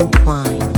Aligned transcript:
entwined. 0.00 0.69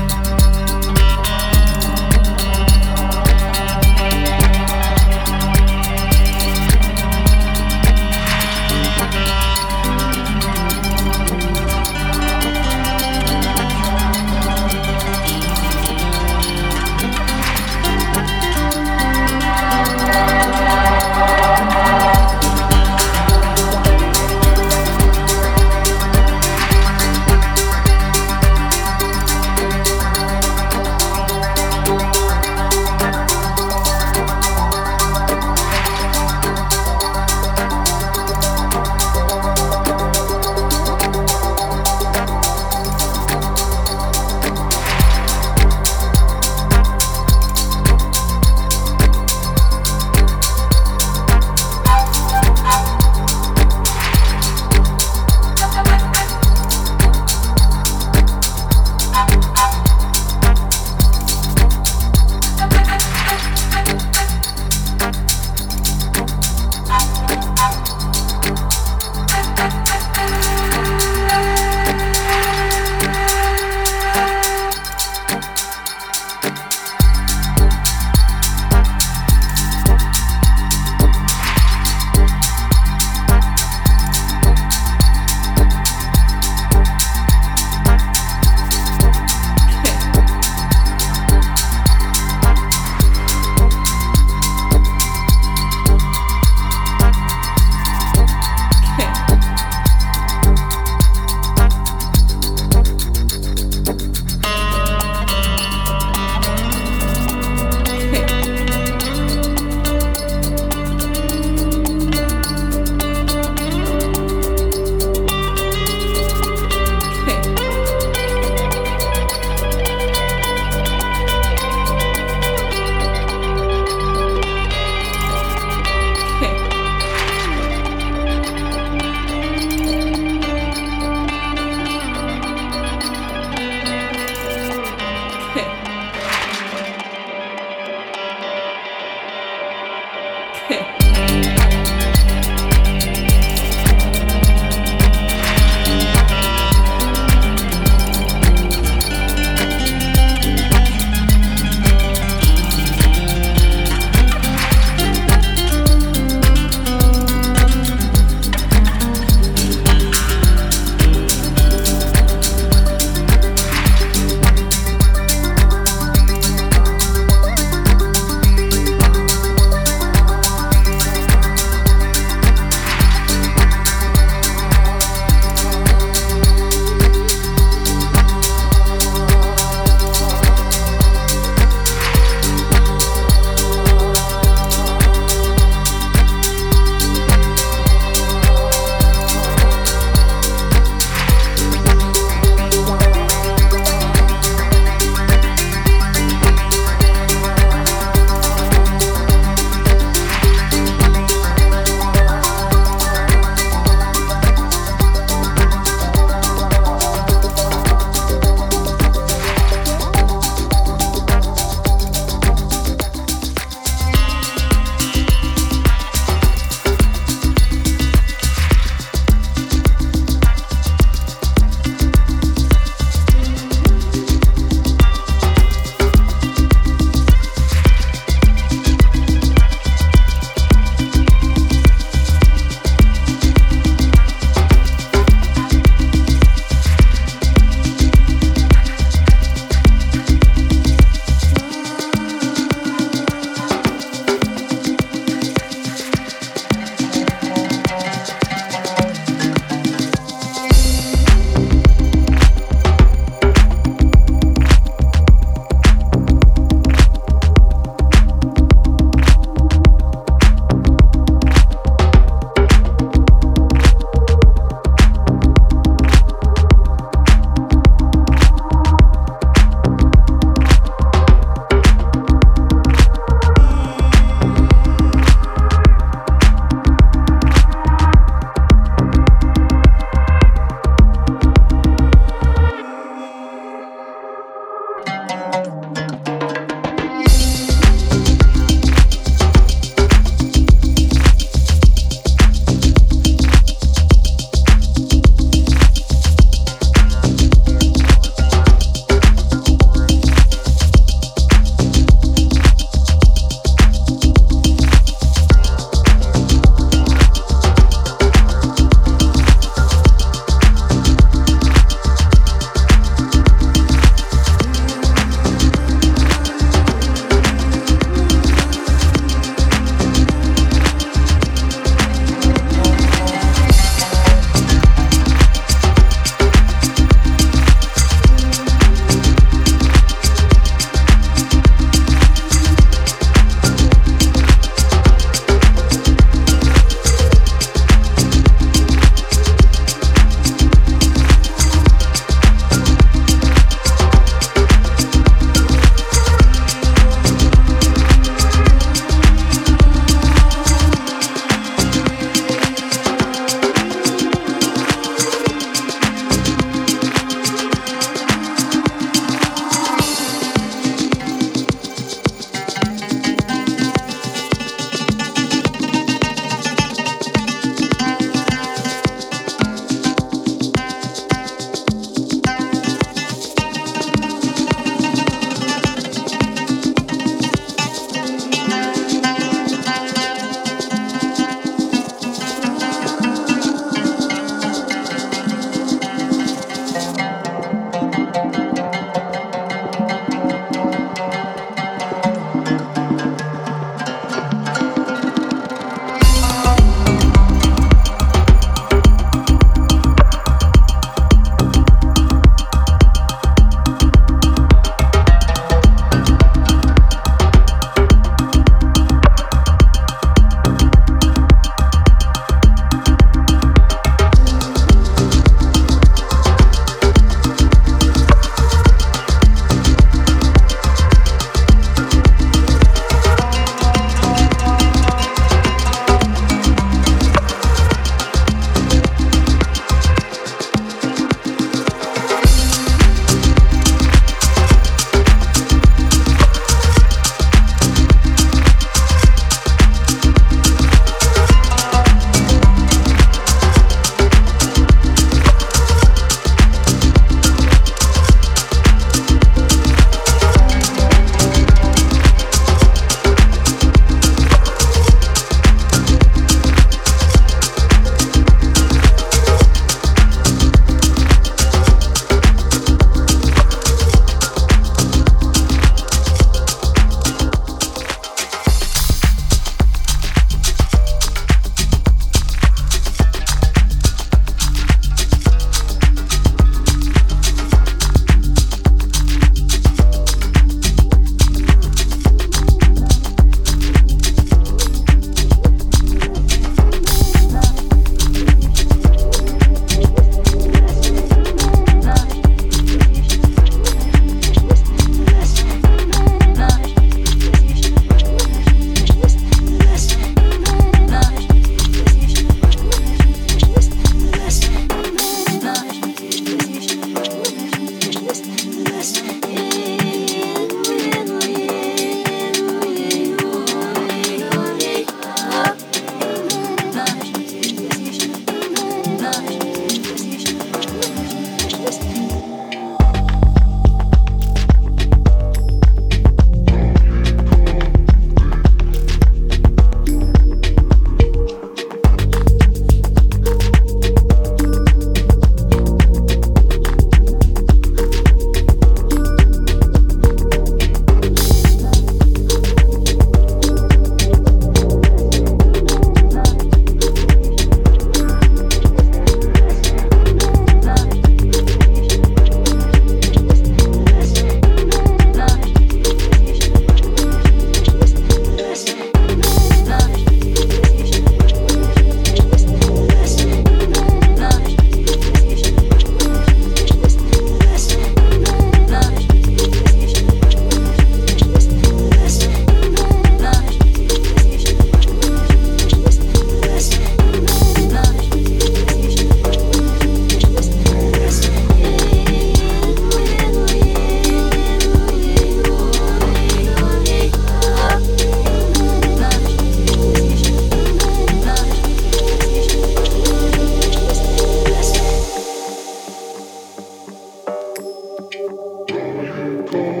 Okay. 599.73 600.00